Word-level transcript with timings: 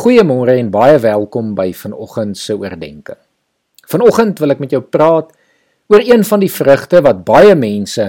Goeiemôre 0.00 0.54
en 0.56 0.70
baie 0.72 0.96
welkom 0.96 1.50
by 1.52 1.74
vanoggend 1.76 2.38
se 2.40 2.54
oordeenking. 2.56 3.18
Vanoggend 3.92 4.38
wil 4.40 4.54
ek 4.54 4.62
met 4.62 4.72
jou 4.72 4.80
praat 4.80 5.28
oor 5.92 6.00
een 6.00 6.24
van 6.24 6.40
die 6.40 6.48
vrugte 6.48 7.02
wat 7.04 7.20
baie 7.26 7.52
mense 7.52 8.06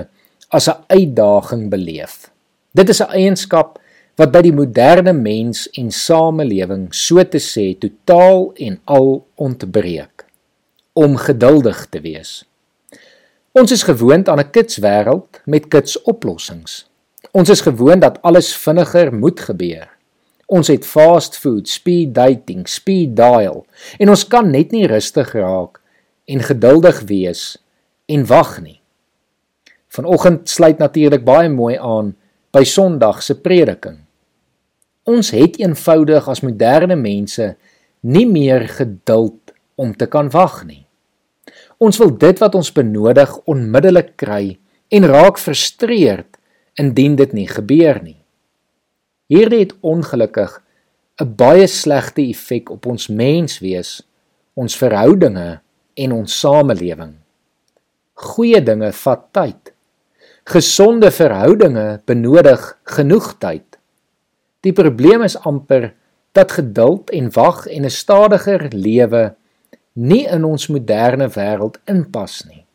as 0.55 0.69
'n 0.71 0.85
uitdaging 0.87 1.67
beleef. 1.67 2.31
Dit 2.71 2.89
is 2.95 3.01
'n 3.01 3.11
eienskap 3.11 3.75
wat 4.15 4.31
by 4.31 4.41
die 4.41 4.55
moderne 4.55 5.11
mens 5.11 5.67
en 5.75 5.91
samelewing 5.91 6.95
so 6.95 7.23
te 7.23 7.43
sê 7.43 7.75
totaal 7.75 8.53
en 8.55 8.79
al 8.85 9.27
ontbreek: 9.35 10.25
om 10.93 11.17
geduldig 11.17 11.87
te 11.89 11.99
wees. 11.99 12.45
Ons 13.51 13.71
is 13.71 13.83
gewoond 13.83 14.29
aan 14.29 14.39
'n 14.39 14.51
kitswêreld 14.51 15.41
met 15.45 15.67
kitsoplossings. 15.67 16.87
Ons 17.31 17.49
is 17.49 17.61
gewoond 17.61 18.01
dat 18.01 18.21
alles 18.21 18.55
vinniger 18.55 19.13
moet 19.13 19.39
gebeur. 19.39 19.90
Ons 20.51 20.67
het 20.67 20.83
fast 20.83 21.37
food, 21.39 21.69
speed 21.71 22.11
dating, 22.15 22.65
speed 22.67 23.15
dial 23.15 23.63
en 23.99 24.11
ons 24.11 24.25
kan 24.27 24.49
net 24.51 24.75
nie 24.75 24.87
rustig 24.89 25.31
raak 25.37 25.79
en 26.27 26.43
geduldig 26.43 27.01
wees 27.07 27.55
en 28.11 28.25
wag 28.27 28.57
nie. 28.59 28.81
Vanoggend 29.91 30.49
sluit 30.51 30.79
natuurlik 30.79 31.23
baie 31.27 31.49
mooi 31.51 31.77
aan 31.79 32.13
by 32.51 32.63
Sondag 32.67 33.23
se 33.23 33.37
prediking. 33.39 34.01
Ons 35.07 35.31
het 35.35 35.57
eenvoudig 35.59 36.27
as 36.29 36.43
moderne 36.43 36.95
mense 36.99 37.53
nie 38.01 38.27
meer 38.27 38.67
geduld 38.69 39.55
om 39.79 39.95
te 39.95 40.07
kan 40.07 40.29
wag 40.31 40.61
nie. 40.67 40.83
Ons 41.81 41.97
wil 41.97 42.13
dit 42.21 42.39
wat 42.43 42.55
ons 42.55 42.71
benodig 42.75 43.33
onmiddellik 43.49 44.13
kry 44.19 44.57
en 44.91 45.07
raak 45.09 45.39
frustreerd 45.41 46.37
indien 46.79 47.15
dit 47.15 47.33
nie 47.33 47.47
gebeur 47.49 48.01
nie. 48.03 48.20
Hierdie 49.31 49.61
het 49.63 49.73
ongelukkig 49.79 50.61
'n 51.21 51.35
baie 51.35 51.67
slegte 51.67 52.21
effek 52.21 52.69
op 52.69 52.85
ons 52.85 53.07
menswees, 53.07 54.03
ons 54.53 54.75
verhoudinge 54.75 55.61
en 55.93 56.11
ons 56.11 56.39
samelewing. 56.39 57.13
Goeie 58.13 58.63
dinge 58.63 58.91
vat 58.91 59.23
tyd. 59.31 59.73
Gesonde 60.43 61.11
verhoudinge 61.11 62.01
benodig 62.05 62.79
genoeg 62.83 63.37
tyd. 63.37 63.77
Die 64.61 64.73
probleem 64.73 65.23
is 65.23 65.37
amper 65.37 65.93
dat 66.31 66.51
geduld 66.51 67.09
en 67.09 67.31
wag 67.33 67.67
en 67.67 67.85
'n 67.85 67.89
stadiger 67.89 68.67
lewe 68.73 69.35
nie 69.93 70.27
in 70.27 70.43
ons 70.43 70.67
moderne 70.67 71.27
wêreld 71.29 71.79
inpas 71.85 72.43
nie. 72.45 72.65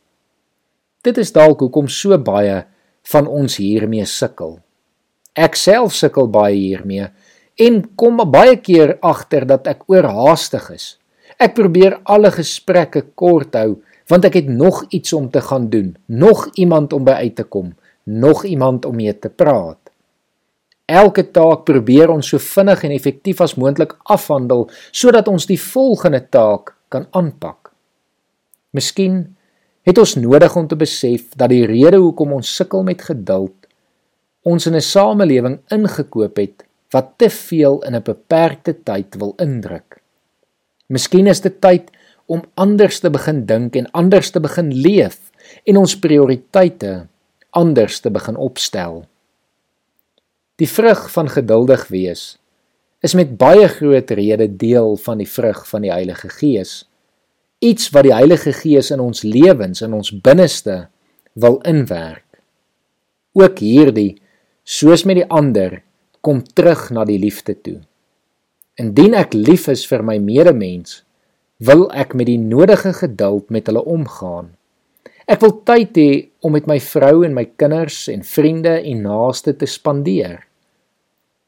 Dit 1.02 1.18
is 1.18 1.32
dalk 1.32 1.60
hoekom 1.60 1.88
so 1.88 2.18
baie 2.18 2.64
van 3.02 3.26
ons 3.26 3.56
hiermee 3.56 4.04
sukkel. 4.04 4.65
Ek 5.36 5.56
self 5.60 5.92
sukkel 5.92 6.30
baie 6.32 6.56
hiermee 6.56 7.10
en 7.60 7.82
kom 7.96 8.20
baie 8.32 8.56
keer 8.60 8.96
agter 9.04 9.44
dat 9.48 9.68
ek 9.68 9.84
oorhaastig 9.92 10.70
is. 10.74 10.86
Ek 11.36 11.54
probeer 11.56 11.98
alle 12.08 12.30
gesprekke 12.32 13.02
kort 13.14 13.56
hou 13.56 13.76
want 14.08 14.24
ek 14.28 14.38
het 14.40 14.48
nog 14.48 14.84
iets 14.94 15.12
om 15.16 15.26
te 15.30 15.42
gaan 15.42 15.66
doen, 15.68 15.96
nog 16.06 16.46
iemand 16.54 16.92
om 16.94 17.04
by 17.04 17.18
uit 17.26 17.34
te 17.36 17.44
kom, 17.44 17.72
nog 18.04 18.44
iemand 18.46 18.86
om 18.86 18.94
mee 18.96 19.12
te 19.18 19.28
praat. 19.28 19.80
Elke 20.86 21.24
taak 21.34 21.64
probeer 21.66 22.12
ons 22.14 22.28
so 22.30 22.38
vinnig 22.38 22.84
en 22.86 22.94
effektief 22.94 23.42
as 23.42 23.56
moontlik 23.58 23.96
afhandel 24.06 24.68
sodat 24.94 25.26
ons 25.28 25.48
die 25.50 25.58
volgende 25.58 26.22
taak 26.30 26.76
kan 26.88 27.08
aanpak. 27.10 27.72
Miskien 28.70 29.24
het 29.86 29.98
ons 29.98 30.14
nodig 30.18 30.54
om 30.56 30.68
te 30.70 30.78
besef 30.78 31.34
dat 31.34 31.50
die 31.50 31.66
rede 31.66 31.98
hoekom 31.98 32.36
ons 32.38 32.54
sukkel 32.58 32.86
met 32.86 33.02
geduld 33.02 33.55
ons 34.46 34.66
in 34.66 34.76
'n 34.78 34.80
samelewing 34.80 35.58
ingekoop 35.74 36.36
het 36.36 36.64
wat 36.94 37.18
te 37.18 37.30
veel 37.30 37.82
in 37.82 37.94
'n 37.94 38.02
beperkte 38.02 38.74
tyd 38.82 39.16
wil 39.18 39.34
indruk. 39.36 40.00
Miskien 40.86 41.26
is 41.26 41.40
dit 41.40 41.60
tyd 41.60 41.90
om 42.26 42.42
anders 42.54 43.00
te 43.00 43.10
begin 43.10 43.46
dink 43.46 43.76
en 43.76 43.90
anders 43.90 44.30
te 44.30 44.40
begin 44.40 44.70
leef 44.74 45.18
en 45.64 45.76
ons 45.76 45.98
prioriteite 45.98 47.06
anders 47.50 48.00
te 48.00 48.10
begin 48.10 48.36
opstel. 48.36 49.04
Die 50.56 50.68
vrug 50.68 51.10
van 51.12 51.28
geduldig 51.28 51.88
wees 51.88 52.38
is 53.00 53.14
met 53.14 53.36
baie 53.36 53.68
groot 53.68 54.10
rede 54.10 54.48
deel 54.56 54.96
van 54.96 55.18
die 55.18 55.28
vrug 55.28 55.68
van 55.68 55.82
die 55.82 55.92
Heilige 55.92 56.28
Gees. 56.28 56.88
Iets 57.58 57.90
wat 57.90 58.02
die 58.02 58.14
Heilige 58.14 58.52
Gees 58.52 58.90
in 58.90 59.00
ons 59.00 59.22
lewens 59.22 59.82
in 59.82 59.92
ons 59.92 60.10
binneste 60.20 60.88
wil 61.32 61.60
inwerk. 61.60 62.24
Ook 63.32 63.58
hierdie 63.58 64.16
soos 64.66 65.04
met 65.06 65.20
die 65.20 65.28
ander, 65.30 65.78
kom 66.26 66.42
terug 66.42 66.88
na 66.90 67.04
die 67.06 67.20
liefde 67.22 67.54
toe. 67.54 67.78
Indien 68.82 69.14
ek 69.14 69.34
lief 69.38 69.68
is 69.70 69.84
vir 69.86 70.02
my 70.02 70.16
medemens, 70.18 71.04
wil 71.62 71.86
ek 71.94 72.16
met 72.18 72.26
die 72.28 72.40
nodige 72.40 72.90
geduld 72.98 73.46
met 73.54 73.70
hulle 73.70 73.84
omgaan. 73.86 74.50
Ek 75.30 75.38
wil 75.42 75.54
tyd 75.66 75.94
hê 75.98 76.10
om 76.42 76.52
met 76.54 76.66
my 76.66 76.80
vrou 76.82 77.22
en 77.26 77.34
my 77.34 77.46
kinders 77.58 78.08
en 78.10 78.26
vriende 78.26 78.74
en 78.82 79.04
naaste 79.06 79.54
te 79.56 79.68
spandeer. 79.70 80.42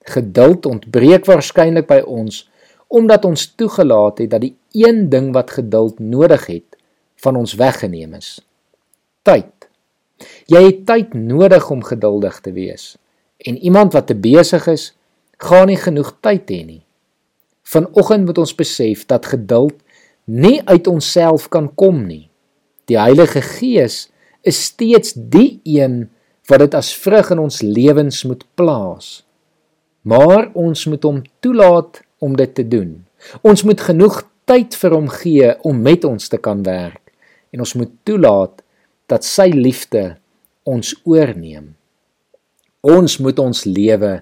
Geduld 0.09 0.71
ontbreek 0.71 1.27
waarskynlik 1.29 1.91
by 1.91 2.01
ons 2.07 2.47
omdat 2.89 3.27
ons 3.29 3.43
toegelaat 3.61 4.23
het 4.23 4.31
dat 4.33 4.41
die 4.47 4.55
een 4.73 5.11
ding 5.13 5.27
wat 5.35 5.51
geduld 5.59 5.99
nodig 6.01 6.47
het 6.49 6.79
van 7.21 7.37
ons 7.37 7.53
weggeneem 7.61 8.15
is. 8.17 8.39
Tyd. 9.29 9.69
Jy 10.49 10.63
het 10.71 10.81
tyd 10.89 11.13
nodig 11.13 11.69
om 11.69 11.85
geduldig 11.85 12.41
te 12.47 12.55
wees 12.57 12.95
en 13.47 13.59
iemand 13.59 13.93
wat 13.93 14.07
te 14.07 14.17
besig 14.19 14.67
is, 14.67 14.93
gaan 15.39 15.69
nie 15.71 15.79
genoeg 15.79 16.15
tyd 16.25 16.51
hê 16.51 16.63
nie. 16.67 16.83
Vanoggend 17.69 18.27
moet 18.27 18.39
ons 18.43 18.55
besef 18.57 19.05
dat 19.07 19.29
geduld 19.29 19.77
nie 20.25 20.59
uit 20.65 20.87
onsself 20.91 21.49
kan 21.53 21.69
kom 21.75 22.05
nie. 22.07 22.29
Die 22.89 22.99
Heilige 22.99 23.43
Gees 23.45 24.09
is 24.43 24.61
steeds 24.71 25.15
die 25.15 25.61
een 25.65 26.09
wat 26.49 26.65
dit 26.65 26.75
as 26.75 26.91
vrug 26.97 27.31
in 27.35 27.43
ons 27.43 27.61
lewens 27.63 28.23
moet 28.25 28.45
plaas. 28.57 29.23
Maar 30.09 30.49
ons 30.57 30.87
moet 30.89 31.05
hom 31.05 31.23
toelaat 31.45 32.01
om 32.25 32.37
dit 32.37 32.55
te 32.55 32.65
doen. 32.65 32.95
Ons 33.45 33.65
moet 33.69 33.81
genoeg 33.81 34.23
tyd 34.49 34.75
vir 34.81 34.97
hom 34.97 35.09
gee 35.13 35.53
om 35.69 35.83
met 35.85 36.05
ons 36.09 36.31
te 36.33 36.41
kan 36.41 36.63
werk 36.65 37.13
en 37.53 37.65
ons 37.65 37.75
moet 37.81 37.93
toelaat 38.09 38.63
dat 39.09 39.25
sy 39.25 39.49
liefde 39.53 40.17
ons 40.69 40.93
oorneem. 41.09 41.78
Ons 42.87 43.17
moet 43.19 43.39
ons 43.43 43.65
lewe 43.67 44.21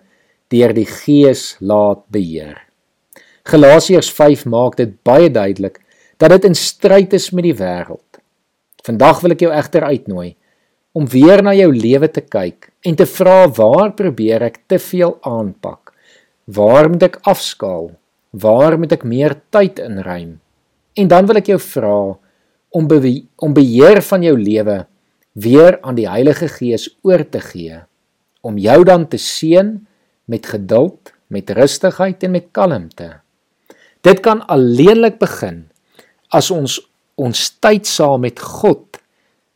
deur 0.49 0.73
die 0.73 0.87
Gees 0.89 1.59
laat 1.61 2.07
beheer. 2.09 2.57
Galasiërs 3.45 4.09
5 4.17 4.47
maak 4.49 4.79
dit 4.79 4.95
baie 5.05 5.29
duidelik 5.29 5.83
dat 6.17 6.31
dit 6.33 6.47
in 6.49 6.55
stryd 6.57 7.13
is 7.13 7.29
met 7.37 7.45
die 7.45 7.53
wêreld. 7.53 8.21
Vandag 8.81 9.21
wil 9.21 9.35
ek 9.35 9.43
jou 9.45 9.51
egter 9.53 9.85
uitnooi 9.85 10.37
om 10.97 11.05
weer 11.05 11.43
na 11.45 11.53
jou 11.53 11.69
lewe 11.69 12.09
te 12.09 12.23
kyk 12.25 12.71
en 12.81 12.97
te 12.97 13.05
vra 13.05 13.45
waar 13.53 13.93
probeer 13.93 14.47
ek 14.49 14.63
te 14.67 14.79
veel 14.81 15.13
aanpak? 15.21 15.93
Waar 16.49 16.89
moet 16.89 17.05
ek 17.11 17.19
afskaal? 17.29 17.91
Waar 18.33 18.79
moet 18.81 18.95
ek 18.97 19.05
meer 19.05 19.37
tyd 19.53 19.83
inruim? 19.85 20.39
En 20.97 21.09
dan 21.13 21.29
wil 21.29 21.43
ek 21.43 21.53
jou 21.53 21.59
vra 21.61 22.17
om 22.73 22.89
be 22.89 23.21
om 23.37 23.53
beheer 23.53 24.01
van 24.01 24.25
jou 24.25 24.33
lewe 24.41 24.79
weer 25.37 25.77
aan 25.83 26.01
die 26.01 26.09
Heilige 26.09 26.49
Gees 26.49 26.89
oor 27.05 27.21
te 27.29 27.45
gee 27.45 27.83
om 28.47 28.59
jou 28.63 28.81
dan 28.87 29.09
te 29.11 29.19
seën 29.19 29.75
met 30.31 30.47
geduld, 30.47 31.13
met 31.27 31.51
rustigheid 31.51 32.23
en 32.23 32.35
met 32.37 32.51
kalmte. 32.55 33.09
Dit 34.07 34.23
kan 34.23 34.45
alleenlik 34.47 35.19
begin 35.23 35.67
as 36.31 36.51
ons 36.55 36.79
ons 37.17 37.41
tyd 37.65 37.89
saam 37.89 38.27
met 38.27 38.39
God 38.39 38.99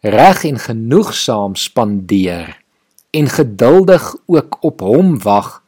reg 0.00 0.46
en 0.48 0.56
genoegsaam 0.58 1.58
spandeer 1.60 2.54
en 3.12 3.28
geduldig 3.28 4.06
ook 4.32 4.56
op 4.64 4.80
hom 4.80 5.18
wag 5.20 5.58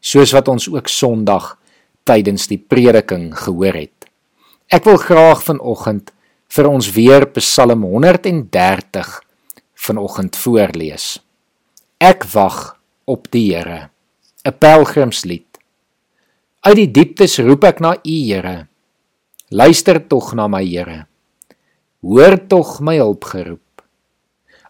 soos 0.00 0.30
wat 0.36 0.48
ons 0.48 0.68
ook 0.70 0.88
Sondag 0.88 1.56
tydens 2.06 2.46
die 2.46 2.60
prediking 2.60 3.32
gehoor 3.34 3.74
het. 3.74 4.06
Ek 4.70 4.86
wil 4.86 5.00
graag 5.02 5.42
vanoggend 5.42 6.12
vir 6.54 6.68
ons 6.70 6.92
weer 6.94 7.26
Psalm 7.34 7.82
130 7.82 9.10
vanoggend 9.74 10.38
voorlees. 10.38 11.18
Ek 12.00 12.24
wag 12.32 12.80
op 13.04 13.26
die 13.28 13.52
Here. 13.52 13.90
'n 14.48 14.56
Pelgrimslied. 14.56 15.58
Uit 16.64 16.76
die 16.76 16.88
dieptes 16.88 17.36
roep 17.44 17.64
ek 17.68 17.80
na 17.84 17.92
U, 17.92 18.16
Here. 18.24 18.68
Luister 19.50 20.00
tog 20.08 20.32
na 20.32 20.46
my 20.48 20.64
Here. 20.64 21.04
Hoor 22.00 22.38
tog 22.48 22.80
my 22.80 22.96
hulpgeroep. 22.96 23.84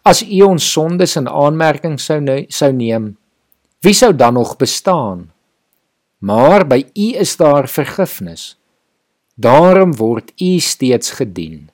As 0.03 0.25
U 0.27 0.41
ons 0.43 0.73
sondes 0.73 1.15
in 1.17 1.29
aanmerking 1.29 2.01
sou 2.01 2.19
ne 2.21 2.47
sou 2.51 2.73
neem, 2.73 3.17
wie 3.87 3.95
sou 3.95 4.11
dan 4.13 4.35
nog 4.35 4.57
bestaan? 4.59 5.31
Maar 6.19 6.67
by 6.67 6.83
U 6.83 7.07
is 7.15 7.37
daar 7.37 7.69
vergifnis. 7.69 8.57
Daarom 9.37 9.95
word 9.95 10.33
U 10.35 10.59
steeds 10.59 11.15
gedien. 11.21 11.71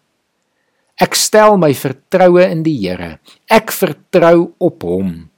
Ek 1.01 1.15
stel 1.15 1.57
my 1.57 1.73
vertroue 1.73 2.45
in 2.45 2.63
die 2.63 2.77
Here. 2.77 3.19
Ek 3.49 3.73
vertrou 3.73 4.53
op 4.61 4.85
Hom. 4.85 5.31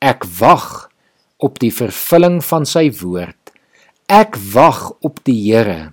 Ek 0.00 0.24
wag 0.38 0.88
op 1.36 1.58
die 1.60 1.72
vervulling 1.72 2.40
van 2.44 2.64
sy 2.68 2.88
woord. 3.00 3.52
Ek 4.08 4.36
wag 4.52 4.90
op 5.04 5.20
die 5.28 5.38
Here 5.44 5.92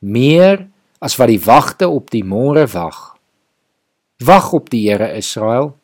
meer 0.00 0.66
as 1.00 1.16
wat 1.18 1.32
die 1.32 1.40
wagte 1.40 1.88
op 1.88 2.12
die 2.12 2.24
môre 2.24 2.66
wag. 2.72 3.16
Wag 4.24 4.52
op 4.56 4.68
die 4.72 4.86
Here 4.86 5.08
Israel, 5.16 5.74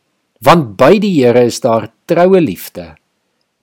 want 0.45 0.77
by 0.77 0.99
die 1.01 1.15
Here 1.17 1.45
is 1.49 1.61
daar 1.65 1.91
troue 2.09 2.41
liefde. 2.45 2.93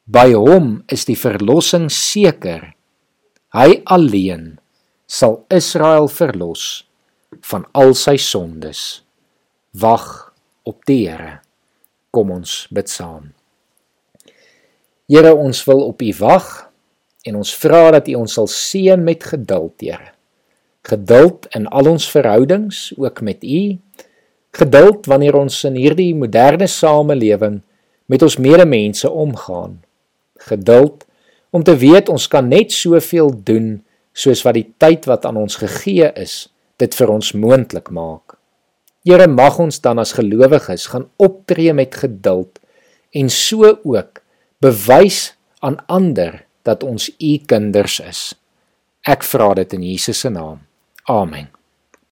By 0.09 0.33
hom 0.33 0.79
is 0.89 1.05
die 1.05 1.17
verlossing 1.17 1.89
seker. 1.93 2.73
Hy 3.53 3.81
alleen 3.85 4.57
sal 5.09 5.43
Israel 5.53 6.09
verlos 6.09 6.85
van 7.45 7.65
al 7.77 7.93
sy 7.97 8.17
sondes. 8.17 9.03
Wag 9.77 10.33
op 10.65 10.81
die 10.89 11.05
Here. 11.05 11.39
Kom 12.09 12.33
ons 12.33 12.65
bid 12.73 12.89
saam. 12.89 13.38
Here, 15.09 15.31
ons 15.33 15.63
wil 15.65 15.79
op 15.89 16.03
U 16.05 16.11
wag 16.19 16.47
en 17.25 17.39
ons 17.39 17.51
vra 17.57 17.87
dat 17.95 18.07
U 18.11 18.19
ons 18.21 18.35
sal 18.37 18.47
seën 18.53 19.01
met 19.01 19.23
geduld, 19.25 19.73
Here. 19.81 20.13
Geduld 20.85 21.47
in 21.57 21.65
al 21.73 21.89
ons 21.89 22.05
verhoudings, 22.13 22.91
ook 22.97 23.23
met 23.25 23.41
U. 23.43 23.63
Geduld 24.53 25.09
wanneer 25.09 25.39
ons 25.39 25.57
in 25.65 25.79
hierdie 25.81 26.13
moderne 26.13 26.69
samelewing 26.69 27.59
met 28.05 28.25
ons 28.25 28.37
medemense 28.37 29.09
omgaan. 29.09 29.79
Geduld 30.45 31.07
om 31.49 31.65
te 31.65 31.73
weet 31.73 32.09
ons 32.13 32.29
kan 32.29 32.45
net 32.45 32.69
soveel 32.71 33.33
doen 33.33 33.79
soos 34.13 34.45
wat 34.45 34.59
die 34.59 34.67
tyd 34.77 35.09
wat 35.09 35.25
aan 35.25 35.41
ons 35.41 35.57
gegee 35.57 36.13
is 36.21 36.47
dit 36.77 36.93
vir 37.01 37.17
ons 37.17 37.33
moontlik 37.33 37.89
maak. 37.89 38.37
Here 39.05 39.25
mag 39.25 39.57
ons 39.57 39.81
dan 39.81 39.97
as 39.97 40.13
gelowiges 40.13 40.85
gaan 40.93 41.09
optree 41.17 41.73
met 41.73 41.97
geduld 41.97 42.61
en 43.17 43.29
so 43.33 43.73
ook 43.73 44.21
bewys 44.59 45.35
aan 45.59 45.79
ander 45.87 46.45
dat 46.67 46.83
ons 46.83 47.09
u 47.19 47.37
kinders 47.45 47.99
is. 47.99 48.21
Ek 49.07 49.23
vra 49.23 49.53
dit 49.55 49.73
in 49.73 49.83
Jesus 49.83 50.19
se 50.19 50.29
naam. 50.29 50.59
Amen. 51.07 51.47